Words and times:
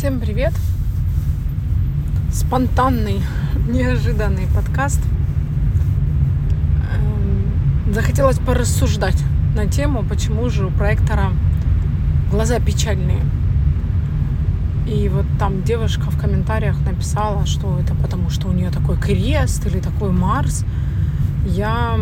Всем 0.00 0.18
привет! 0.18 0.54
Спонтанный, 2.32 3.20
неожиданный 3.68 4.46
подкаст. 4.46 4.98
Эм, 6.90 7.92
захотелось 7.92 8.38
порассуждать 8.38 9.22
на 9.54 9.66
тему, 9.66 10.02
почему 10.02 10.48
же 10.48 10.68
у 10.68 10.70
проектора 10.70 11.32
глаза 12.30 12.60
печальные. 12.60 13.20
И 14.86 15.10
вот 15.10 15.26
там 15.38 15.64
девушка 15.64 16.10
в 16.10 16.18
комментариях 16.18 16.80
написала, 16.86 17.44
что 17.44 17.78
это 17.78 17.94
потому, 17.94 18.30
что 18.30 18.48
у 18.48 18.52
нее 18.52 18.70
такой 18.70 18.96
крест 18.96 19.66
или 19.66 19.80
такой 19.80 20.12
Марс. 20.12 20.64
Я 21.44 22.00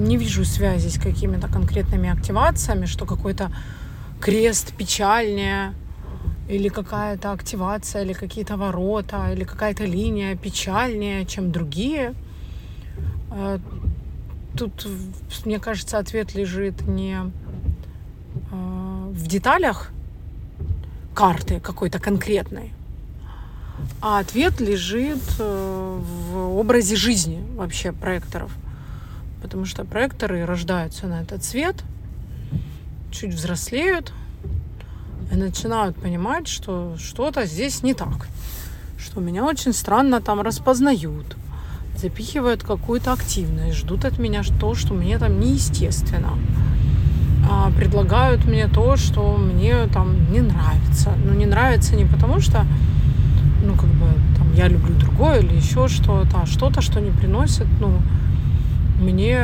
не 0.00 0.16
вижу 0.16 0.44
связи 0.44 0.88
с 0.88 0.98
какими-то 1.00 1.46
конкретными 1.46 2.10
активациями, 2.10 2.86
что 2.86 3.06
какой-то 3.06 3.52
крест 4.20 4.72
печальнее, 4.72 5.74
или 6.48 6.68
какая-то 6.68 7.32
активация, 7.32 8.02
или 8.02 8.12
какие-то 8.12 8.56
ворота, 8.56 9.32
или 9.32 9.44
какая-то 9.44 9.84
линия 9.84 10.36
печальнее, 10.36 11.24
чем 11.26 11.52
другие. 11.52 12.14
А, 13.30 13.58
тут, 14.56 14.86
мне 15.44 15.58
кажется, 15.58 15.98
ответ 15.98 16.34
лежит 16.34 16.82
не 16.86 17.16
а, 18.50 19.08
в 19.10 19.26
деталях 19.26 19.90
карты 21.14 21.60
какой-то 21.60 21.98
конкретной, 21.98 22.72
а 24.00 24.18
ответ 24.18 24.60
лежит 24.60 25.22
э, 25.38 26.00
в 26.00 26.58
образе 26.58 26.96
жизни 26.96 27.44
вообще 27.56 27.92
проекторов. 27.92 28.52
Потому 29.42 29.66
что 29.66 29.84
проекторы 29.84 30.46
рождаются 30.46 31.06
на 31.06 31.20
этот 31.20 31.44
свет, 31.44 31.82
чуть 33.10 33.34
взрослеют, 33.34 34.12
и 35.32 35.36
начинают 35.36 35.96
понимать, 35.96 36.46
что 36.46 36.94
что-то 36.98 37.46
здесь 37.46 37.82
не 37.82 37.94
так, 37.94 38.28
что 38.98 39.20
меня 39.20 39.44
очень 39.44 39.72
странно 39.72 40.20
там 40.20 40.42
распознают, 40.42 41.36
запихивают 41.96 42.62
какую-то 42.62 43.12
активность, 43.12 43.78
ждут 43.78 44.04
от 44.04 44.18
меня 44.18 44.42
то, 44.60 44.74
что 44.74 44.92
мне 44.92 45.18
там 45.18 45.40
неестественно, 45.40 46.34
а 47.50 47.70
предлагают 47.70 48.44
мне 48.44 48.68
то, 48.68 48.96
что 48.96 49.36
мне 49.38 49.86
там 49.86 50.30
не 50.30 50.40
нравится. 50.40 51.12
Ну, 51.24 51.32
не 51.32 51.46
нравится 51.46 51.96
не 51.96 52.04
потому, 52.04 52.40
что, 52.40 52.66
ну, 53.64 53.74
как 53.74 53.88
бы, 53.88 54.06
там, 54.36 54.52
я 54.54 54.68
люблю 54.68 54.94
другое 54.94 55.40
или 55.40 55.56
еще 55.56 55.88
что-то, 55.88 56.42
а 56.42 56.46
что-то, 56.46 56.82
что 56.82 57.00
не 57.00 57.10
приносит, 57.10 57.66
ну, 57.80 58.00
мне 59.00 59.40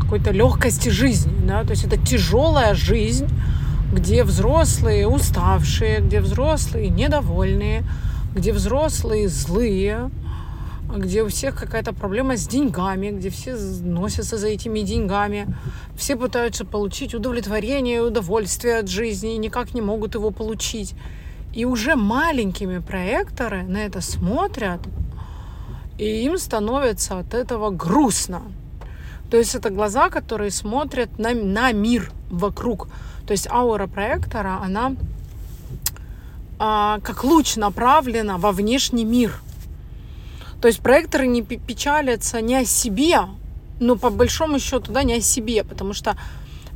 какой-то 0.00 0.32
легкости 0.32 0.88
жизни, 0.88 1.32
да, 1.46 1.62
то 1.62 1.70
есть 1.70 1.84
это 1.84 1.96
тяжелая 1.96 2.74
жизнь, 2.74 3.28
где 3.92 4.24
взрослые 4.24 5.06
уставшие, 5.06 6.00
где 6.00 6.20
взрослые 6.20 6.88
недовольные, 6.88 7.84
где 8.34 8.52
взрослые 8.52 9.28
злые, 9.28 10.10
где 10.96 11.22
у 11.22 11.28
всех 11.28 11.54
какая-то 11.54 11.92
проблема 11.92 12.36
с 12.36 12.46
деньгами, 12.46 13.10
где 13.10 13.28
все 13.28 13.54
носятся 13.54 14.38
за 14.38 14.48
этими 14.48 14.80
деньгами, 14.80 15.46
все 15.94 16.16
пытаются 16.16 16.64
получить 16.64 17.14
удовлетворение 17.14 17.96
и 17.96 18.00
удовольствие 18.00 18.78
от 18.78 18.88
жизни 18.88 19.34
и 19.34 19.38
никак 19.38 19.74
не 19.74 19.82
могут 19.82 20.14
его 20.14 20.30
получить. 20.30 20.94
И 21.52 21.66
уже 21.66 21.94
маленькими 21.94 22.78
проекторы 22.78 23.62
на 23.62 23.84
это 23.84 24.00
смотрят, 24.00 24.80
и 25.98 26.24
им 26.24 26.38
становится 26.38 27.18
от 27.18 27.34
этого 27.34 27.68
грустно. 27.70 28.42
То 29.30 29.36
есть 29.36 29.54
это 29.54 29.68
глаза, 29.68 30.08
которые 30.08 30.50
смотрят 30.50 31.18
на, 31.18 31.34
на 31.34 31.72
мир 31.72 32.10
вокруг. 32.30 32.88
То 33.26 33.32
есть 33.32 33.46
аура 33.48 33.86
проектора, 33.86 34.60
она 34.62 34.94
а, 36.58 37.00
как 37.00 37.24
луч 37.24 37.56
направлена 37.56 38.38
во 38.38 38.52
внешний 38.52 39.04
мир. 39.04 39.34
То 40.60 40.68
есть 40.68 40.80
проекторы 40.80 41.26
не 41.26 41.42
печалятся 41.42 42.40
не 42.40 42.56
о 42.56 42.64
себе, 42.64 43.20
но 43.80 43.96
по 43.96 44.10
большому 44.10 44.60
счету, 44.60 44.92
да, 44.92 45.02
не 45.02 45.14
о 45.14 45.20
себе, 45.20 45.64
потому 45.64 45.92
что 45.92 46.16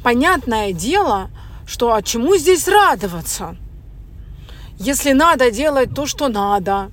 понятное 0.02 0.72
дело, 0.72 1.30
что 1.66 1.94
а 1.94 2.02
чему 2.02 2.36
здесь 2.36 2.66
радоваться? 2.66 3.56
Если 4.78 5.12
надо 5.12 5.50
делать 5.50 5.94
то, 5.94 6.06
что 6.06 6.28
надо, 6.28 6.90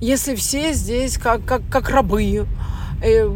если 0.00 0.34
все 0.34 0.72
здесь 0.72 1.18
как, 1.18 1.44
как, 1.44 1.62
как 1.70 1.90
рабы, 1.90 2.46
э, 3.02 3.30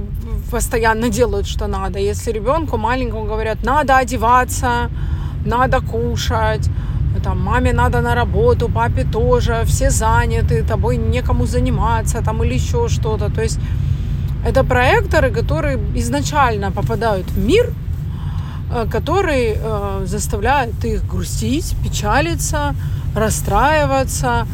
постоянно 0.50 1.08
делают, 1.08 1.46
что 1.46 1.66
надо. 1.66 1.98
Если 1.98 2.32
ребенку 2.32 2.76
маленькому 2.78 3.24
говорят, 3.24 3.62
надо 3.62 3.98
одеваться, 3.98 4.90
надо 5.46 5.80
кушать, 5.80 6.70
там, 7.22 7.40
маме 7.40 7.72
надо 7.72 8.00
на 8.00 8.14
работу, 8.14 8.68
папе 8.68 9.04
тоже, 9.04 9.62
все 9.64 9.90
заняты, 9.90 10.62
тобой 10.62 10.96
некому 10.96 11.46
заниматься, 11.46 12.22
там, 12.22 12.42
или 12.42 12.54
еще 12.54 12.88
что-то. 12.88 13.30
То 13.30 13.42
есть 13.42 13.58
это 14.46 14.64
проекторы, 14.64 15.30
которые 15.30 15.78
изначально 15.96 16.70
попадают 16.70 17.30
в 17.30 17.38
мир, 17.38 17.72
э, 18.72 18.86
который 18.92 19.56
э, 19.56 20.06
заставляет 20.06 20.84
их 20.84 21.06
грустить, 21.10 21.74
печалиться, 21.82 22.74
расстраиваться, 23.14 24.46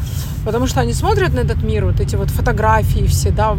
потому 0.45 0.67
что 0.67 0.81
они 0.81 0.93
смотрят 0.93 1.33
на 1.33 1.41
этот 1.41 1.63
мир, 1.63 1.85
вот 1.85 1.99
эти 1.99 2.15
вот 2.15 2.29
фотографии 2.29 3.05
все, 3.05 3.31
да, 3.31 3.55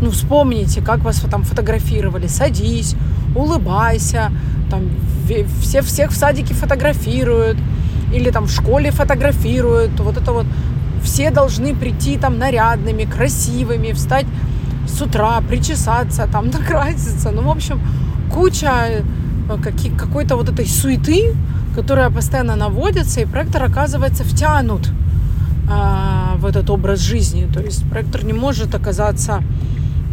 ну 0.00 0.10
вспомните, 0.10 0.82
как 0.82 1.00
вас 1.04 1.20
там 1.30 1.42
фотографировали, 1.42 2.28
садись, 2.28 2.94
улыбайся, 3.34 4.30
там 4.70 4.82
все 5.60 5.82
всех 5.82 6.10
в 6.10 6.16
садике 6.16 6.54
фотографируют, 6.54 7.58
или 8.12 8.30
там 8.30 8.46
в 8.46 8.50
школе 8.50 8.90
фотографируют, 8.90 9.98
вот 10.00 10.16
это 10.16 10.32
вот. 10.32 10.46
Все 11.02 11.30
должны 11.30 11.74
прийти 11.74 12.16
там 12.16 12.38
нарядными, 12.38 13.04
красивыми, 13.04 13.90
встать 13.90 14.26
с 14.86 15.02
утра, 15.02 15.40
причесаться, 15.40 16.28
там 16.30 16.46
накраситься, 16.52 17.30
ну, 17.32 17.42
в 17.42 17.50
общем, 17.50 17.80
куча 18.32 18.70
э, 18.88 19.92
какой-то 19.98 20.36
вот 20.36 20.48
этой 20.48 20.66
суеты, 20.66 21.34
которая 21.74 22.10
постоянно 22.10 22.54
наводится, 22.54 23.20
и 23.20 23.24
проектор 23.24 23.64
оказывается 23.64 24.24
втянут 24.24 24.90
а, 25.68 26.36
в 26.36 26.46
этот 26.46 26.70
образ 26.70 27.00
жизни. 27.00 27.48
То 27.52 27.60
есть 27.60 27.88
проектор 27.88 28.24
не 28.24 28.32
может 28.32 28.74
оказаться 28.74 29.42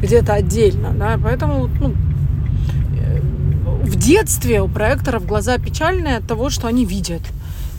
где-то 0.02 0.34
отдельно, 0.34 0.92
да, 0.92 1.19
поэтому 1.22 1.69
ну, 1.80 1.94
в 3.89 3.95
детстве 3.95 4.61
у 4.61 4.67
проекторов 4.67 5.25
глаза 5.25 5.57
печальные 5.57 6.17
от 6.17 6.27
того, 6.27 6.51
что 6.51 6.67
они 6.67 6.85
видят. 6.85 7.22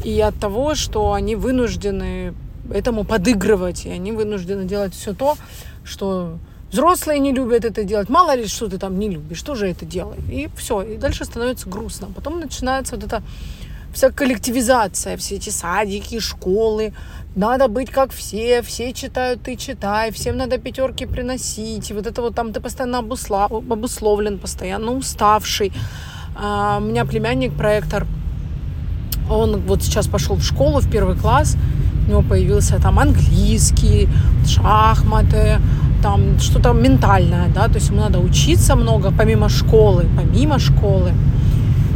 И 0.04 0.20
от 0.20 0.34
того, 0.40 0.74
что 0.74 1.12
они 1.12 1.36
вынуждены 1.36 2.34
этому 2.72 3.04
подыгрывать. 3.04 3.86
И 3.86 3.90
они 3.90 4.10
вынуждены 4.10 4.64
делать 4.64 4.92
все 4.92 5.14
то, 5.14 5.36
что 5.84 6.38
взрослые 6.72 7.20
не 7.20 7.32
любят 7.32 7.64
это 7.64 7.84
делать. 7.84 8.08
Мало 8.08 8.34
ли, 8.34 8.46
что 8.46 8.68
ты 8.68 8.78
там 8.78 8.98
не 8.98 9.08
любишь, 9.08 9.38
что 9.38 9.54
же 9.54 9.68
это 9.68 9.86
делать? 9.86 10.18
И 10.28 10.48
все. 10.56 10.82
И 10.82 10.96
дальше 10.96 11.24
становится 11.24 11.68
грустно. 11.68 12.08
Потом 12.14 12.40
начинается 12.40 12.96
вот 12.96 13.04
эта 13.04 13.22
вся 13.92 14.10
коллективизация, 14.10 15.16
все 15.16 15.36
эти 15.36 15.50
садики, 15.50 16.20
школы. 16.20 16.92
Надо 17.36 17.68
быть 17.68 17.90
как 17.90 18.12
все, 18.12 18.62
все 18.62 18.92
читают, 18.92 19.42
ты 19.42 19.56
читай, 19.56 20.10
всем 20.10 20.36
надо 20.36 20.58
пятерки 20.58 21.06
приносить. 21.06 21.92
Вот 21.92 22.06
это 22.06 22.22
вот 22.22 22.34
там 22.34 22.52
ты 22.52 22.60
постоянно 22.60 22.98
обуслов... 22.98 23.52
обусловлен, 23.52 24.38
постоянно 24.38 24.92
уставший. 24.92 25.72
А, 26.36 26.78
у 26.78 26.84
меня 26.84 27.04
племянник, 27.04 27.52
проектор, 27.52 28.06
он 29.30 29.60
вот 29.60 29.82
сейчас 29.82 30.08
пошел 30.08 30.36
в 30.36 30.42
школу, 30.42 30.80
в 30.80 30.90
первый 30.90 31.16
класс, 31.16 31.56
у 32.06 32.10
него 32.10 32.22
появился 32.22 32.80
там 32.80 32.98
английский, 32.98 34.08
шахматы, 34.46 35.60
там 36.02 36.38
что-то 36.40 36.72
ментальное, 36.72 37.48
да, 37.54 37.68
то 37.68 37.74
есть 37.74 37.90
ему 37.90 38.00
надо 38.00 38.18
учиться 38.18 38.74
много 38.74 39.12
помимо 39.16 39.48
школы, 39.48 40.06
помимо 40.16 40.58
школы. 40.58 41.12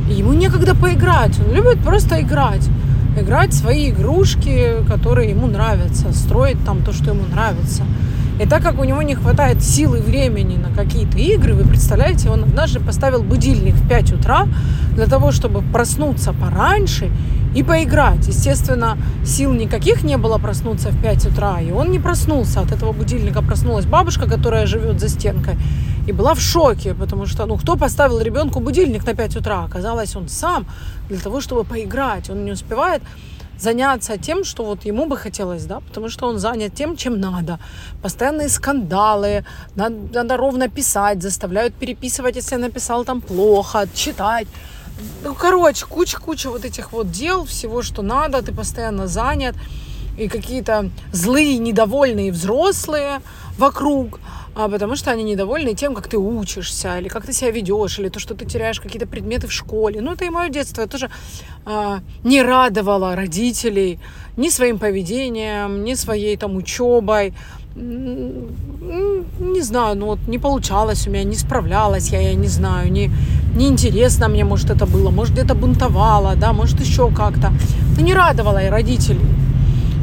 Ему 0.09 0.35
некогда 0.35 0.75
поиграть, 0.75 1.39
он 1.41 1.55
любит 1.55 1.79
просто 1.83 2.21
играть. 2.21 2.69
Играть 3.19 3.55
свои 3.55 3.91
игрушки, 3.91 4.85
которые 4.89 5.31
ему 5.31 5.47
нравятся, 5.47 6.13
строить 6.13 6.63
там 6.65 6.83
то, 6.83 6.93
что 6.93 7.13
ему 7.13 7.23
нравится. 7.31 7.85
И 8.41 8.47
так 8.47 8.63
как 8.63 8.81
у 8.81 8.85
него 8.85 9.01
не 9.03 9.15
хватает 9.15 9.63
силы 9.63 9.99
и 9.99 10.03
времени 10.03 10.57
на 10.57 10.75
какие-то 10.75 11.19
игры, 11.19 11.55
вы 11.55 11.63
представляете, 11.63 12.29
он 12.29 12.43
однажды 12.43 12.81
поставил 12.81 13.23
будильник 13.23 13.75
в 13.75 13.89
5 13.89 14.13
утра 14.15 14.47
для 14.95 15.07
того, 15.07 15.31
чтобы 15.31 15.63
проснуться 15.63 16.33
пораньше 16.33 17.11
и 17.55 17.63
поиграть. 17.63 18.27
Естественно, 18.29 18.99
сил 19.25 19.53
никаких 19.53 20.05
не 20.05 20.17
было 20.17 20.39
проснуться 20.39 20.91
в 20.91 21.03
5 21.03 21.27
утра, 21.27 21.61
и 21.61 21.73
он 21.73 21.91
не 21.91 21.99
проснулся. 21.99 22.61
От 22.61 22.73
этого 22.73 22.93
будильника 22.93 23.43
проснулась 23.43 23.87
бабушка, 23.87 24.29
которая 24.29 24.67
живет 24.67 25.01
за 25.01 25.09
стенкой, 25.09 25.57
и 26.09 26.13
была 26.13 26.35
в 26.35 26.41
шоке, 26.41 26.95
потому 26.95 27.27
что, 27.27 27.47
ну, 27.47 27.57
кто 27.57 27.77
поставил 27.77 28.21
ребенку 28.21 28.61
будильник 28.61 29.07
на 29.07 29.15
5 29.15 29.37
утра? 29.37 29.65
Оказалось, 29.65 30.17
он 30.17 30.29
сам 30.29 30.67
для 31.09 31.19
того, 31.19 31.41
чтобы 31.41 31.65
поиграть. 31.65 32.31
Он 32.31 32.45
не 32.45 32.53
успевает 32.53 33.03
заняться 33.59 34.19
тем, 34.19 34.45
что 34.45 34.65
вот 34.65 34.85
ему 34.85 35.07
бы 35.07 35.17
хотелось, 35.17 35.65
да, 35.65 35.81
потому 35.81 36.11
что 36.11 36.27
он 36.27 36.39
занят 36.39 36.75
тем, 36.75 36.97
чем 36.97 37.21
надо. 37.21 37.59
Постоянные 38.03 38.49
скандалы, 38.49 39.45
надо, 39.77 39.97
надо 40.13 40.37
ровно 40.37 40.69
писать, 40.69 41.23
заставляют 41.23 41.75
переписывать, 41.75 42.37
если 42.37 42.57
написал 42.57 43.05
там 43.05 43.21
плохо, 43.21 43.87
читать. 43.95 44.49
Ну, 45.23 45.35
короче, 45.35 45.87
куча-куча 45.87 46.51
вот 46.51 46.65
этих 46.65 46.93
вот 46.93 47.11
дел, 47.11 47.45
всего, 47.45 47.83
что 47.83 48.03
надо, 48.03 48.43
ты 48.43 48.53
постоянно 48.53 49.07
занят, 49.07 49.57
и 50.17 50.29
какие-то 50.29 50.91
злые, 51.13 51.59
недовольные 51.59 52.31
взрослые 52.31 53.21
вокруг, 53.59 54.21
а, 54.55 54.69
потому 54.69 54.95
что 54.95 55.11
они 55.11 55.25
недовольны 55.25 55.75
тем, 55.75 55.95
как 55.95 56.07
ты 56.07 56.17
учишься, 56.17 56.99
или 56.99 57.09
как 57.09 57.27
ты 57.27 57.33
себя 57.33 57.51
ведешь, 57.51 57.99
или 57.99 58.09
то, 58.09 58.21
что 58.21 58.35
ты 58.35 58.45
теряешь 58.45 58.81
какие-то 58.81 59.07
предметы 59.07 59.49
в 59.49 59.53
школе. 59.53 60.01
Ну, 60.01 60.13
это 60.13 60.25
и 60.25 60.31
мое 60.31 60.49
детство. 60.49 60.83
Я 60.83 60.87
тоже 60.87 61.11
а, 61.65 62.01
не 62.23 62.43
радовала 62.43 63.17
родителей 63.17 63.99
ни 64.37 64.49
своим 64.49 64.79
поведением, 64.79 65.83
ни 65.85 65.95
своей 65.95 66.37
там 66.37 66.57
учебой. 66.57 67.35
Не 67.75 69.61
знаю, 69.63 69.97
ну 69.97 70.07
вот 70.07 70.21
не 70.29 70.39
получалось 70.39 71.09
у 71.09 71.11
меня, 71.11 71.25
не 71.25 71.35
справлялась 71.35 72.11
я, 72.11 72.21
я 72.21 72.35
не 72.35 72.47
знаю, 72.47 72.93
не, 72.93 73.11
не 73.57 73.69
интересно 73.69 74.29
мне, 74.29 74.45
может, 74.45 74.71
это 74.71 74.87
было, 74.87 75.11
может, 75.11 75.35
где-то 75.35 75.55
бунтовала, 75.55 76.35
да, 76.37 76.53
может, 76.53 76.81
еще 76.81 77.11
как-то. 77.11 77.53
Ну, 77.97 78.05
не 78.05 78.15
радовала 78.15 78.59
я 78.63 78.71
родителей. 78.71 79.21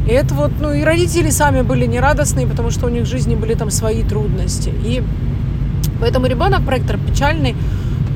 И 0.06 0.10
это 0.10 0.34
вот, 0.34 0.52
ну 0.60 0.72
и 0.72 0.82
родители 0.82 1.30
сами 1.30 1.62
были 1.62 1.86
нерадостные, 1.86 2.46
потому 2.46 2.70
что 2.70 2.86
у 2.86 2.88
них 2.88 3.04
в 3.04 3.06
жизни 3.06 3.34
были 3.34 3.54
там 3.54 3.70
свои 3.70 4.02
трудности. 4.02 4.72
И 4.84 5.02
поэтому 6.00 6.26
ребенок 6.26 6.64
проектор 6.64 6.98
печальный, 6.98 7.54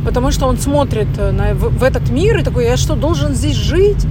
потому 0.04 0.32
что 0.32 0.46
он 0.46 0.58
смотрит 0.58 1.08
на, 1.16 1.54
в, 1.54 1.78
в 1.78 1.82
этот 1.82 2.10
мир 2.10 2.38
и 2.38 2.42
такой, 2.42 2.64
я 2.64 2.76
что, 2.76 2.96
должен 2.96 3.34
здесь 3.34 3.56
жить 3.56 4.04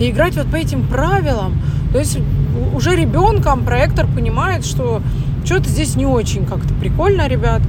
и 0.00 0.10
играть 0.10 0.36
вот 0.36 0.46
по 0.48 0.56
этим 0.56 0.86
правилам? 0.86 1.60
То 1.92 1.98
есть 1.98 2.18
уже 2.74 2.94
ребенком 2.94 3.64
проектор 3.64 4.06
понимает, 4.06 4.66
что 4.66 5.00
что-то 5.44 5.68
здесь 5.70 5.96
не 5.96 6.04
очень 6.04 6.44
как-то 6.44 6.74
прикольно, 6.74 7.26
ребят. 7.26 7.62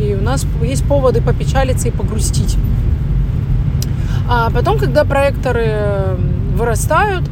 И 0.00 0.14
у 0.14 0.22
нас 0.22 0.46
есть 0.62 0.84
поводы 0.86 1.20
попечалиться 1.20 1.88
и 1.88 1.90
погрустить. 1.90 2.56
А 4.28 4.50
потом, 4.50 4.78
когда 4.78 5.04
проекторы 5.04 6.16
вырастают, 6.56 7.28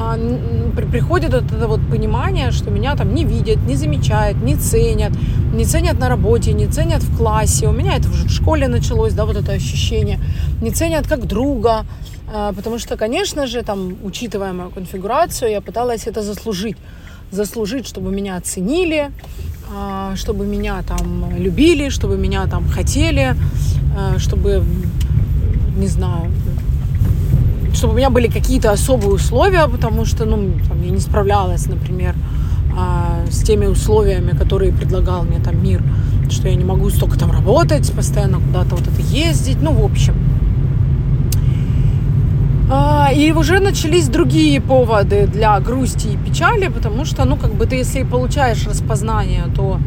а, 0.00 0.16
приходит 0.92 1.32
вот 1.32 1.50
это 1.50 1.66
вот 1.66 1.80
понимание, 1.90 2.52
что 2.52 2.70
меня 2.70 2.94
там 2.94 3.14
не 3.14 3.24
видят, 3.24 3.56
не 3.66 3.76
замечают, 3.76 4.42
не 4.42 4.54
ценят, 4.54 5.12
не 5.52 5.64
ценят 5.64 5.98
на 5.98 6.08
работе, 6.08 6.52
не 6.52 6.66
ценят 6.66 7.02
в 7.02 7.16
классе. 7.16 7.66
У 7.66 7.72
меня 7.72 7.96
это 7.96 8.08
уже 8.08 8.26
в 8.26 8.30
школе 8.30 8.68
началось, 8.68 9.12
да, 9.12 9.24
вот 9.24 9.36
это 9.36 9.52
ощущение. 9.52 10.20
Не 10.62 10.70
ценят 10.70 11.08
как 11.08 11.26
друга, 11.26 11.84
а, 12.32 12.52
потому 12.52 12.78
что, 12.78 12.96
конечно 12.96 13.46
же, 13.46 13.62
там, 13.62 13.96
учитывая 14.04 14.52
мою 14.52 14.70
конфигурацию, 14.70 15.50
я 15.50 15.60
пыталась 15.60 16.06
это 16.06 16.22
заслужить. 16.22 16.76
Заслужить, 17.30 17.86
чтобы 17.86 18.10
меня 18.10 18.36
оценили, 18.36 19.10
чтобы 20.14 20.46
меня 20.46 20.82
там 20.82 21.30
любили, 21.36 21.90
чтобы 21.90 22.16
меня 22.16 22.46
там 22.46 22.68
хотели, 22.68 23.36
чтобы, 24.18 24.64
не 25.76 25.86
знаю, 25.86 26.30
чтобы 27.74 27.94
у 27.94 27.96
меня 27.96 28.10
были 28.10 28.28
какие-то 28.28 28.72
особые 28.72 29.12
условия, 29.12 29.68
потому 29.68 30.04
что, 30.04 30.24
ну, 30.24 30.52
там, 30.68 30.82
я 30.82 30.90
не 30.90 31.00
справлялась, 31.00 31.66
например, 31.66 32.14
а, 32.76 33.24
с 33.30 33.42
теми 33.42 33.66
условиями, 33.66 34.30
которые 34.30 34.72
предлагал 34.72 35.24
мне 35.24 35.38
там 35.38 35.62
мир, 35.62 35.82
что 36.30 36.48
я 36.48 36.54
не 36.54 36.64
могу 36.64 36.90
столько 36.90 37.18
там 37.18 37.30
работать, 37.30 37.92
постоянно 37.92 38.38
куда-то 38.40 38.76
вот 38.76 38.86
это 38.86 39.00
ездить, 39.00 39.58
ну, 39.62 39.72
в 39.72 39.84
общем. 39.84 40.14
А, 42.70 43.10
и 43.10 43.32
уже 43.32 43.60
начались 43.60 44.08
другие 44.08 44.60
поводы 44.60 45.26
для 45.26 45.58
грусти 45.60 46.08
и 46.08 46.16
печали, 46.18 46.68
потому 46.68 47.06
что, 47.06 47.24
ну, 47.24 47.36
как 47.36 47.54
бы 47.54 47.64
ты, 47.64 47.76
если 47.76 48.02
получаешь 48.02 48.66
распознание, 48.66 49.44
то 49.56 49.78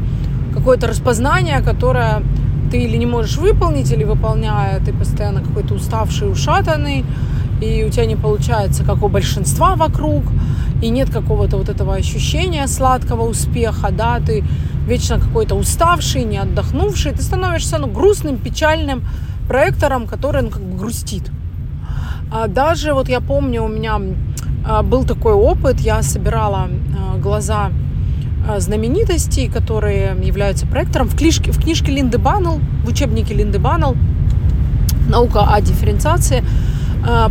какое-то 0.51 0.88
распознание, 0.88 1.62
которое 1.62 2.24
ты 2.72 2.81
или 2.81 2.98
не 2.98 3.06
можешь 3.06 3.38
выполнить, 3.38 3.92
или 3.92 4.04
выполняя, 4.04 4.80
ты 4.80 4.94
постоянно 4.94 5.42
какой-то 5.42 5.75
уставший, 5.75 6.31
ушатанный, 6.31 7.06
и 7.62 7.83
у 7.83 7.89
тебя 7.92 8.07
не 8.07 8.16
получается, 8.16 8.83
как 8.83 9.04
у 9.04 9.10
большинства 9.10 9.75
вокруг, 9.75 10.24
и 10.81 10.89
нет 10.89 11.12
какого-то 11.12 11.57
вот 11.57 11.69
этого 11.69 11.94
ощущения 11.94 12.66
сладкого 12.68 13.30
успеха, 13.30 13.92
да, 13.92 14.19
ты 14.19 14.44
вечно 14.88 15.19
какой-то 15.19 15.54
уставший, 15.54 16.24
не 16.24 16.39
отдохнувший, 16.39 17.12
ты 17.12 17.22
становишься, 17.22 17.78
ну, 17.78 17.88
грустным, 17.88 18.38
печальным 18.38 19.04
проектором, 19.48 20.07
который, 20.07 20.42
ну, 20.42 20.50
как 20.50 20.63
бы 20.63 20.80
грустит. 20.80 21.30
А 22.31 22.48
даже 22.48 22.94
вот 22.94 23.10
я 23.10 23.19
помню, 23.19 23.62
у 23.63 23.68
меня 23.68 24.00
а, 24.66 24.83
был 24.83 25.04
такой 25.04 25.33
опыт, 25.33 25.81
я 25.81 26.01
собирала 26.01 26.69
а, 26.69 27.18
глаза 27.18 27.72
а, 28.48 28.62
знаменитостей, 28.62 29.50
которые 29.50 30.16
являются 30.24 30.66
проектором 30.66 31.10
в 31.10 31.18
книжке, 31.18 31.51
в 31.51 31.62
книжке 31.62 31.92
Линды 31.92 32.18
Баннелл, 32.18 32.62
в 32.86 32.88
учебнике 32.88 33.33
Линды 33.33 33.60
Баннелл 33.60 33.98
«Наука 35.10 35.44
о 35.54 35.60
дифференциации», 35.60 36.42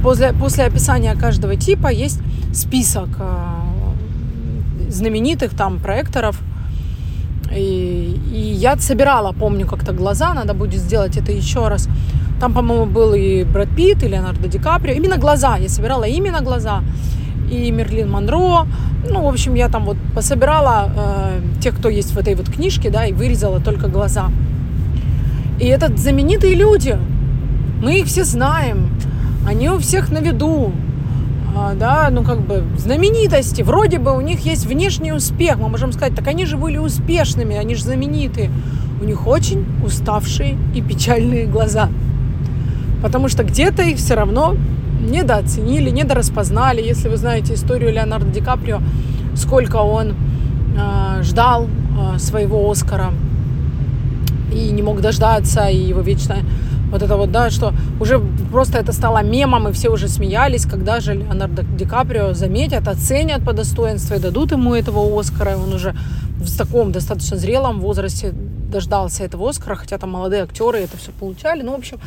после, 0.02 0.35
после 0.35 0.64
описания 0.64 1.14
каждого 1.14 1.56
типа 1.56 1.88
есть 1.88 2.20
список 2.52 3.08
знаменитых 4.88 5.56
там 5.56 5.79
проекторов. 5.79 6.38
И, 7.55 8.20
и 8.32 8.38
я 8.38 8.76
собирала, 8.76 9.32
помню, 9.32 9.67
как-то 9.67 9.93
глаза, 9.93 10.35
надо 10.35 10.52
будет 10.52 10.81
сделать 10.81 11.17
это 11.17 11.32
еще 11.32 11.69
раз. 11.69 11.88
Там, 12.40 12.54
по-моему, 12.54 12.87
был 12.87 13.14
и 13.14 13.44
Брэд 13.44 13.69
Питт, 13.76 14.02
и 14.02 14.08
Леонардо 14.08 14.48
Ди 14.48 14.58
Каприо. 14.58 14.94
Именно 14.94 15.19
глаза, 15.19 15.56
я 15.56 15.69
собирала 15.69 16.04
именно 16.04 16.40
глаза. 16.40 16.82
И 17.50 17.70
Мерлин 17.70 18.10
Монро. 18.10 18.66
Ну, 19.08 19.22
в 19.22 19.28
общем, 19.28 19.54
я 19.54 19.69
там 19.69 19.84
вот 19.84 19.96
пособирала 20.14 20.90
э, 20.94 21.40
тех, 21.60 21.76
кто 21.76 21.88
есть 21.88 22.12
в 22.12 22.19
этой 22.19 22.34
вот 22.34 22.48
книжке, 22.48 22.90
да, 22.90 23.06
и 23.06 23.12
вырезала 23.12 23.60
только 23.60 23.88
глаза. 23.88 24.31
И 25.58 25.66
это 25.66 25.94
знаменитые 25.96 26.54
люди. 26.54 26.98
Мы 27.82 28.00
их 28.00 28.06
все 28.06 28.25
знаем 28.25 28.90
они 29.46 29.69
у 29.69 29.78
всех 29.78 30.10
на 30.10 30.19
виду, 30.19 30.72
а, 31.56 31.75
да, 31.75 32.08
ну 32.10 32.22
как 32.22 32.40
бы 32.40 32.62
знаменитости, 32.78 33.62
вроде 33.62 33.98
бы 33.98 34.16
у 34.16 34.20
них 34.20 34.40
есть 34.40 34.66
внешний 34.66 35.12
успех, 35.12 35.56
мы 35.58 35.69
можем 35.69 35.92
сказать, 35.92 36.14
так 36.14 36.26
они 36.28 36.46
же 36.46 36.56
были 36.56 36.76
успешными, 36.76 37.56
они 37.56 37.75
же 37.75 37.84
знаменитые. 37.84 38.50
У 39.00 39.04
них 39.04 39.26
очень 39.26 39.64
уставшие 39.82 40.58
и 40.75 40.82
печальные 40.82 41.46
глаза, 41.46 41.88
потому 43.02 43.29
что 43.29 43.44
где-то 43.44 43.82
их 43.82 43.99
все 43.99 44.14
равно 44.14 44.56
недооценили, 45.00 45.91
недораспознали. 45.91 46.82
Если 46.82 47.08
вы 47.08 47.17
знаете 47.17 47.55
историю 47.55 47.93
Леонардо 47.93 48.31
Ди 48.31 48.41
Каприо, 48.41 48.81
сколько 49.35 49.76
он 49.76 50.14
э, 50.76 51.23
ждал 51.23 51.67
э, 51.67 52.19
своего 52.19 52.70
Оскара 52.70 53.12
и 54.52 54.70
не 54.70 54.82
мог 54.82 55.00
дождаться, 55.00 55.69
и 55.69 55.76
его 55.76 56.00
вечно 56.00 56.37
вот 56.91 57.02
это 57.02 57.17
вот, 57.17 57.31
да, 57.31 57.50
что 57.50 57.73
уже 58.00 58.20
просто 58.50 58.79
это 58.79 58.93
стало 58.93 59.23
мемом, 59.23 59.69
и 59.69 59.73
все 59.73 59.91
уже 59.91 60.08
смеялись, 60.08 60.67
когда 60.67 61.00
же 61.00 61.14
Леонардо 61.14 61.62
Ди 61.62 61.85
Каприо 61.85 62.35
заметят, 62.35 62.88
оценят 62.88 63.44
по 63.44 63.52
достоинству 63.52 64.16
и 64.16 64.19
дадут 64.19 64.52
ему 64.52 64.75
этого 64.75 65.19
Оскара. 65.19 65.52
И 65.52 65.54
он 65.54 65.73
уже 65.73 65.95
в 66.40 66.57
таком 66.57 66.90
достаточно 66.90 67.37
зрелом 67.37 67.80
возрасте 67.80 68.35
дождался 68.71 69.25
этого 69.25 69.50
Оскара, 69.50 69.75
хотя 69.75 69.99
там 69.99 70.11
молодые 70.11 70.43
актеры 70.43 70.79
это 70.79 70.97
все 70.97 71.12
получали. 71.12 71.62
Ну, 71.62 71.73
в 71.73 71.79
общем, 71.79 72.00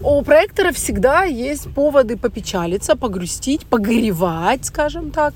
у 0.00 0.22
проектора 0.22 0.72
всегда 0.72 1.24
есть 1.24 1.72
поводы 1.72 2.16
попечалиться, 2.16 2.96
погрустить, 2.96 3.66
погоревать, 3.66 4.64
скажем 4.64 5.10
так. 5.10 5.34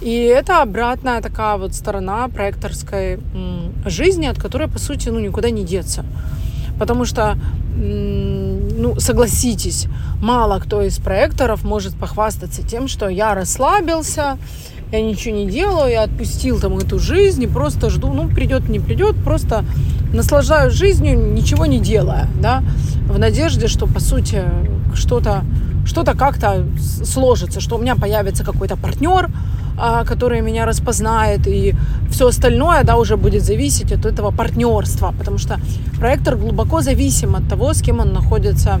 И 0.00 0.12
это 0.12 0.62
обратная 0.62 1.22
такая 1.22 1.56
вот 1.56 1.74
сторона 1.74 2.28
проекторской 2.28 3.18
жизни, 3.84 4.26
от 4.26 4.40
которой, 4.40 4.68
по 4.68 4.78
сути, 4.78 5.08
ну, 5.08 5.20
никуда 5.20 5.50
не 5.50 5.64
деться. 5.64 6.04
Потому 6.78 7.06
что 7.06 7.38
ну, 7.76 8.98
согласитесь, 8.98 9.86
мало 10.20 10.58
кто 10.60 10.82
из 10.82 10.98
проекторов 10.98 11.64
может 11.64 11.94
похвастаться 11.96 12.62
тем, 12.62 12.88
что 12.88 13.08
я 13.08 13.34
расслабился, 13.34 14.38
я 14.96 15.02
ничего 15.02 15.34
не 15.36 15.46
делаю, 15.46 15.90
я 15.90 16.02
отпустил 16.02 16.60
там 16.60 16.78
эту 16.78 16.98
жизнь 16.98 17.42
и 17.42 17.46
просто 17.46 17.90
жду, 17.90 18.12
ну, 18.12 18.28
придет, 18.28 18.68
не 18.68 18.80
придет, 18.80 19.16
просто 19.24 19.64
наслаждаюсь 20.12 20.72
жизнью, 20.72 21.32
ничего 21.32 21.66
не 21.66 21.78
делая, 21.78 22.28
да, 22.40 22.62
в 23.08 23.18
надежде, 23.18 23.68
что, 23.68 23.86
по 23.86 24.00
сути, 24.00 24.42
что-то 24.94 25.44
что-то 25.84 26.16
как-то 26.16 26.66
сложится, 27.04 27.60
что 27.60 27.76
у 27.76 27.78
меня 27.78 27.94
появится 27.94 28.44
какой-то 28.44 28.76
партнер, 28.76 29.30
а, 29.78 30.04
который 30.04 30.40
меня 30.40 30.66
распознает, 30.66 31.46
и 31.46 31.74
все 32.10 32.26
остальное, 32.26 32.82
да, 32.82 32.96
уже 32.96 33.16
будет 33.16 33.44
зависеть 33.44 33.92
от 33.92 34.04
этого 34.04 34.30
партнерства, 34.32 35.14
потому 35.16 35.38
что 35.38 35.60
проектор 35.98 36.36
глубоко 36.36 36.80
зависим 36.80 37.36
от 37.36 37.48
того, 37.48 37.72
с 37.72 37.82
кем 37.82 38.00
он 38.00 38.12
находится 38.12 38.80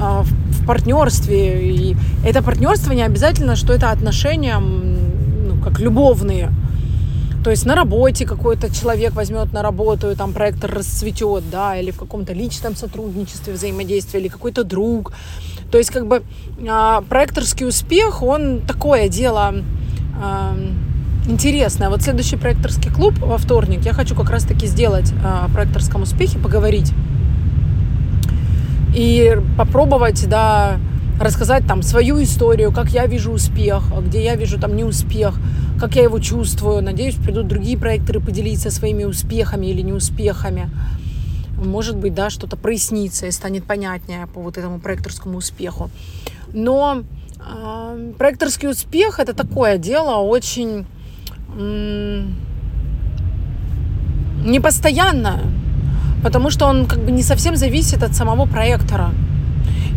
а, 0.00 0.22
в 0.22 0.66
партнерстве, 0.66 1.70
и 1.70 1.96
это 2.24 2.42
партнерство 2.42 2.92
не 2.92 3.02
обязательно, 3.02 3.54
что 3.54 3.72
это 3.72 3.90
отношения, 3.90 4.60
как 5.60 5.78
любовные, 5.80 6.50
то 7.42 7.50
есть 7.50 7.64
на 7.64 7.74
работе 7.74 8.26
какой-то 8.26 8.74
человек 8.74 9.14
возьмет 9.14 9.52
на 9.52 9.62
работу, 9.62 10.10
и 10.10 10.14
там 10.14 10.32
проектор 10.32 10.70
расцветет, 10.70 11.44
да, 11.50 11.76
или 11.76 11.90
в 11.90 11.96
каком-то 11.96 12.34
личном 12.34 12.76
сотрудничестве, 12.76 13.54
взаимодействии, 13.54 14.20
или 14.20 14.28
какой-то 14.28 14.62
друг. 14.62 15.12
То 15.70 15.78
есть 15.78 15.90
как 15.90 16.06
бы 16.06 16.22
а, 16.68 17.00
проекторский 17.02 17.66
успех, 17.66 18.22
он 18.22 18.60
такое 18.66 19.08
дело 19.08 19.54
интересное. 21.26 21.88
Вот 21.88 22.02
следующий 22.02 22.36
проекторский 22.36 22.90
клуб 22.92 23.18
во 23.20 23.38
вторник 23.38 23.86
я 23.86 23.94
хочу 23.94 24.14
как 24.14 24.28
раз-таки 24.28 24.66
сделать 24.66 25.12
о 25.24 25.48
проекторском 25.48 26.02
успехе, 26.02 26.38
поговорить. 26.38 26.92
и 28.94 29.36
попробовать, 29.56 30.28
да, 30.28 30.78
рассказать 31.20 31.66
там 31.66 31.82
свою 31.82 32.22
историю, 32.22 32.72
как 32.72 32.90
я 32.90 33.06
вижу 33.06 33.30
успех, 33.30 33.84
где 34.06 34.24
я 34.24 34.36
вижу 34.36 34.58
там 34.58 34.74
неуспех, 34.74 35.34
как 35.80 35.96
я 35.96 36.02
его 36.02 36.18
чувствую. 36.18 36.82
Надеюсь, 36.82 37.14
придут 37.14 37.48
другие 37.48 37.78
проекторы 37.78 38.20
поделиться 38.20 38.70
своими 38.70 39.04
успехами 39.04 39.66
или 39.66 39.80
неуспехами. 39.80 40.70
Может 41.56 41.96
быть, 41.96 42.14
да, 42.14 42.30
что-то 42.30 42.56
прояснится 42.56 43.26
и 43.26 43.30
станет 43.30 43.64
понятнее 43.64 44.26
по 44.26 44.40
вот 44.40 44.58
этому 44.58 44.78
проекторскому 44.78 45.38
успеху. 45.38 45.90
Но 46.52 47.02
э, 47.38 48.12
проекторский 48.18 48.68
успех 48.68 49.18
это 49.18 49.32
такое 49.32 49.78
дело 49.78 50.16
очень 50.16 50.86
э, 51.56 52.24
непостоянное, 54.44 55.40
потому 56.22 56.50
что 56.50 56.66
он 56.66 56.86
как 56.86 56.98
бы 57.00 57.10
не 57.10 57.22
совсем 57.22 57.56
зависит 57.56 58.02
от 58.02 58.14
самого 58.14 58.46
проектора. 58.46 59.12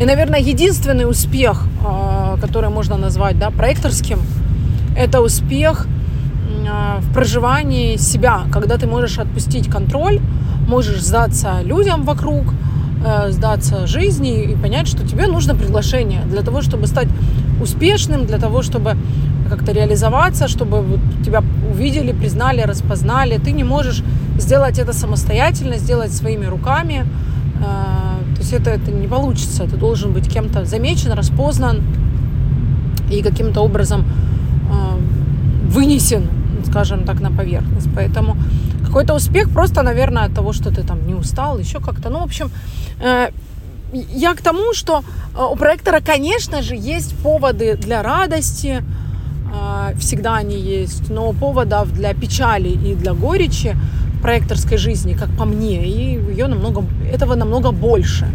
И, 0.02 0.06
наверное, 0.06 0.40
единственный 0.40 1.10
успех, 1.10 1.66
а, 1.86 2.38
который 2.42 2.70
можно 2.70 2.98
назвать 2.98 3.38
да, 3.38 3.52
проекторским, 3.52 4.20
это 4.96 5.22
успех 5.22 5.88
а, 6.68 7.00
в 7.00 7.14
проживании 7.14 7.98
себя, 7.98 8.44
когда 8.52 8.78
ты 8.78 8.88
можешь 8.88 9.20
отпустить 9.20 9.70
контроль, 9.70 10.20
можешь 10.68 11.02
сдаться 11.02 11.62
людям 11.64 12.04
вокруг, 12.04 12.54
э, 13.06 13.32
сдаться 13.32 13.86
жизни 13.88 14.44
и 14.44 14.56
понять, 14.56 14.88
что 14.88 15.06
тебе 15.06 15.28
нужно 15.28 15.56
приглашение 15.56 16.22
для 16.26 16.42
того, 16.42 16.62
чтобы 16.62 16.88
стать 16.88 17.08
успешным, 17.62 18.26
для 18.26 18.38
того, 18.38 18.62
чтобы 18.62 18.96
как-то 19.50 19.72
реализоваться, 19.72 20.48
чтобы 20.48 21.00
тебя 21.26 21.44
увидели, 21.72 22.12
признали, 22.14 22.62
распознали. 22.62 23.38
Ты 23.38 23.52
не 23.52 23.64
можешь 23.64 24.04
сделать 24.40 24.80
это 24.80 24.94
самостоятельно, 24.94 25.78
сделать 25.78 26.14
своими 26.14 26.46
руками. 26.46 27.06
Э, 27.60 28.36
то 28.36 28.42
есть 28.42 28.54
это, 28.54 28.70
это 28.70 28.92
не 28.92 29.08
получится. 29.08 29.64
Ты 29.64 29.76
должен 29.76 30.14
быть 30.14 30.32
кем-то 30.32 30.66
замечен, 30.66 31.12
распознан 31.12 31.82
и 33.12 33.22
каким-то 33.22 33.62
образом 33.62 34.06
вынесен, 35.74 36.28
скажем 36.70 37.04
так, 37.04 37.22
на 37.22 37.32
поверхность. 37.32 37.90
Поэтому 37.96 38.38
какой-то 38.86 39.16
успех 39.16 39.50
просто, 39.50 39.84
наверное, 39.84 40.26
от 40.26 40.34
того, 40.34 40.54
что 40.54 40.70
ты 40.70 40.84
там 40.84 41.08
не 41.08 41.16
устал, 41.16 41.60
еще 41.60 41.80
как-то. 41.80 42.10
Ну, 42.10 42.20
в 42.20 42.24
общем, 42.24 42.52
э, 43.00 43.30
я 43.94 44.34
к 44.34 44.42
тому, 44.42 44.74
что 44.74 45.04
э, 45.36 45.44
у 45.52 45.56
проектора, 45.56 46.00
конечно 46.00 46.62
же, 46.62 46.76
есть 46.76 47.16
поводы 47.24 47.78
для 47.78 48.04
радости, 48.04 48.84
э, 49.54 49.96
всегда 49.98 50.36
они 50.36 50.56
есть, 50.56 51.10
но 51.10 51.34
поводов 51.34 51.92
для 51.94 52.14
печали 52.14 52.70
и 52.70 52.96
для 52.96 53.14
горечи 53.14 53.76
проекторской 54.22 54.78
жизни, 54.78 55.14
как 55.14 55.30
по 55.38 55.46
мне, 55.46 55.86
и 55.86 56.32
ее 56.32 56.48
намного, 56.48 56.84
этого 57.14 57.36
намного 57.36 57.72
больше. 57.72 58.28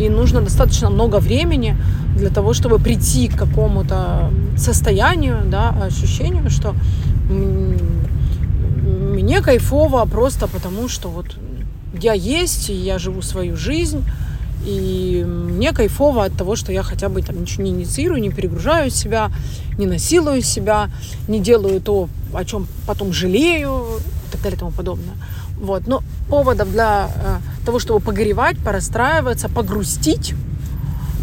И 0.00 0.08
нужно 0.08 0.40
достаточно 0.40 0.90
много 0.90 1.20
времени 1.20 1.76
для 2.16 2.30
того, 2.30 2.54
чтобы 2.54 2.78
прийти 2.78 3.28
к 3.28 3.36
какому-то 3.36 4.30
состоянию, 4.56 5.42
да, 5.46 5.70
ощущению, 5.70 6.50
что 6.50 6.74
мне 7.28 9.40
кайфово 9.40 10.04
просто 10.04 10.46
потому, 10.46 10.88
что 10.88 11.08
вот 11.08 11.36
я 12.00 12.12
есть, 12.12 12.70
и 12.70 12.74
я 12.74 12.98
живу 12.98 13.22
свою 13.22 13.56
жизнь, 13.56 14.04
и 14.66 15.24
мне 15.26 15.72
кайфово 15.72 16.24
от 16.24 16.36
того, 16.36 16.56
что 16.56 16.72
я 16.72 16.82
хотя 16.82 17.08
бы 17.08 17.22
там 17.22 17.40
ничего 17.40 17.64
не 17.64 17.70
инициирую, 17.70 18.20
не 18.20 18.30
перегружаю 18.30 18.90
себя, 18.90 19.30
не 19.78 19.86
насилую 19.86 20.42
себя, 20.42 20.90
не 21.28 21.40
делаю 21.40 21.80
то, 21.80 22.08
о 22.32 22.44
чем 22.44 22.66
потом 22.86 23.12
жалею 23.12 23.84
и 24.28 24.32
так 24.32 24.42
далее 24.42 24.56
и 24.56 24.60
тому 24.60 24.70
подобное. 24.70 25.14
Вот. 25.60 25.86
Но 25.86 26.02
поводов 26.28 26.72
для 26.72 27.10
э, 27.14 27.66
того, 27.66 27.78
чтобы 27.78 28.00
погоревать, 28.00 28.56
порастраиваться, 28.58 29.48
погрустить, 29.48 30.34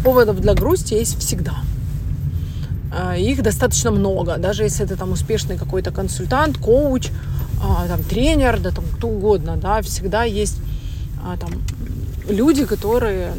поводов 0.02 0.40
для 0.40 0.54
грусти 0.54 0.94
есть 0.94 1.18
всегда. 1.18 1.56
Э, 2.92 3.18
их 3.18 3.42
достаточно 3.42 3.90
много. 3.90 4.36
Даже 4.38 4.64
если 4.64 4.84
ты 4.84 4.96
там 4.96 5.12
успешный 5.12 5.56
какой-то 5.56 5.90
консультант, 5.90 6.58
коуч, 6.58 7.08
э, 7.08 7.88
там, 7.88 8.02
тренер, 8.02 8.60
да 8.60 8.70
там 8.70 8.84
кто 8.96 9.08
угодно, 9.08 9.56
да, 9.56 9.80
всегда 9.82 10.24
есть 10.24 10.58
э, 11.24 11.36
там 11.38 11.50
люди, 12.28 12.64
которые 12.64 13.32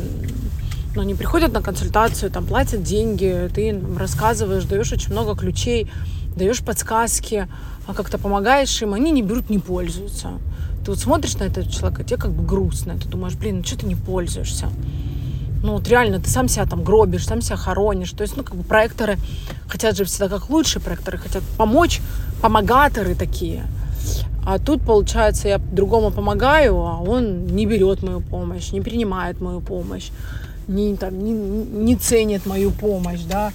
ну, 0.95 1.01
они 1.01 1.15
приходят 1.15 1.53
на 1.53 1.61
консультацию, 1.61 2.31
там 2.31 2.45
платят 2.45 2.83
деньги, 2.83 3.49
ты 3.53 3.69
им 3.69 3.97
рассказываешь, 3.97 4.65
даешь 4.65 4.91
очень 4.91 5.11
много 5.11 5.35
ключей, 5.35 5.89
даешь 6.35 6.63
подсказки, 6.63 7.47
а 7.87 7.93
как-то 7.93 8.17
помогаешь 8.17 8.81
им, 8.81 8.93
они 8.93 9.11
не 9.11 9.23
берут, 9.23 9.49
не 9.49 9.59
пользуются. 9.59 10.33
Ты 10.85 10.91
вот 10.91 10.99
смотришь 10.99 11.35
на 11.37 11.45
этого 11.45 11.67
человека, 11.67 12.03
тебе 12.03 12.17
как 12.17 12.31
бы 12.31 12.43
грустно, 12.43 12.97
ты 12.97 13.07
думаешь, 13.07 13.35
блин, 13.35 13.57
ну 13.57 13.63
что 13.63 13.79
ты 13.79 13.85
не 13.87 13.95
пользуешься? 13.95 14.69
Ну 15.63 15.73
вот 15.73 15.87
реально, 15.87 16.19
ты 16.19 16.29
сам 16.29 16.49
себя 16.49 16.65
там 16.65 16.83
гробишь, 16.83 17.25
сам 17.25 17.41
себя 17.41 17.55
хоронишь. 17.55 18.11
То 18.11 18.21
есть, 18.21 18.35
ну 18.35 18.43
как 18.43 18.55
бы 18.55 18.63
проекторы 18.63 19.17
хотят 19.67 19.95
же 19.95 20.03
всегда 20.03 20.27
как 20.27 20.49
лучше, 20.49 20.81
проекторы 20.81 21.17
хотят 21.17 21.41
помочь, 21.57 22.01
помогаторы 22.41 23.15
такие. 23.15 23.63
А 24.45 24.59
тут, 24.59 24.81
получается, 24.81 25.47
я 25.47 25.57
другому 25.57 26.11
помогаю, 26.11 26.75
а 26.75 26.99
он 26.99 27.47
не 27.47 27.65
берет 27.65 28.03
мою 28.03 28.19
помощь, 28.19 28.73
не 28.73 28.81
принимает 28.81 29.39
мою 29.39 29.61
помощь, 29.61 30.09
не, 30.67 30.97
там, 30.97 31.23
не, 31.23 31.31
не 31.31 31.95
ценит 31.95 32.45
мою 32.45 32.71
помощь, 32.71 33.21
да, 33.21 33.53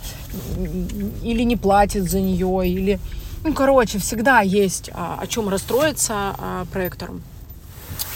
или 1.23 1.43
не 1.43 1.57
платит 1.57 2.11
за 2.11 2.21
нее, 2.21 2.67
или... 2.67 2.99
Ну, 3.45 3.53
короче, 3.53 3.99
всегда 3.99 4.41
есть 4.41 4.91
а, 4.95 5.19
о 5.21 5.27
чем 5.27 5.51
расстроиться 5.51 6.15
а, 6.39 6.65
проектором. 6.73 7.23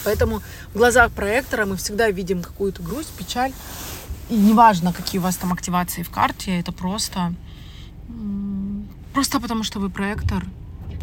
Поэтому 0.05 0.43
в 0.73 0.79
глазах 0.79 1.13
проектора 1.13 1.67
мы 1.67 1.77
всегда 1.77 2.11
видим 2.11 2.43
какую-то 2.43 2.83
грусть, 2.83 3.11
печаль. 3.11 3.53
И 4.31 4.37
неважно, 4.37 4.93
какие 4.93 5.19
у 5.19 5.23
вас 5.23 5.37
там 5.37 5.53
активации 5.53 6.03
в 6.03 6.11
карте, 6.11 6.59
это 6.59 6.73
просто... 6.73 7.35
Просто 9.13 9.41
потому, 9.41 9.63
что 9.63 9.79
вы 9.79 9.91
проектор, 9.91 10.47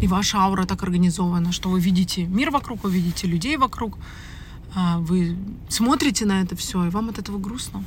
и 0.01 0.07
ваша 0.07 0.39
аура 0.39 0.65
так 0.65 0.81
организована, 0.83 1.51
что 1.51 1.69
вы 1.69 1.79
видите 1.79 2.23
мир 2.23 2.49
вокруг, 2.49 2.83
вы 2.83 2.91
видите 2.91 3.27
людей 3.27 3.57
вокруг, 3.57 3.97
а, 4.75 4.97
вы 4.99 5.37
смотрите 5.69 6.25
на 6.25 6.41
это 6.41 6.55
все, 6.55 6.85
и 6.85 6.89
вам 6.89 7.09
от 7.09 7.19
этого 7.19 7.37
грустно. 7.37 7.83